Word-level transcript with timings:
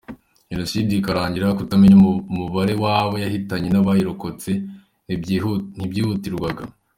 Jenoside 0.51 0.89
ikirangira, 0.95 1.47
kutamenya 1.59 1.95
umubare 2.33 2.73
w’abo 2.83 3.15
yahitanye 3.23 3.67
n’abayirokotse 3.71 4.51
ntibyihutirwaga. 5.75 6.63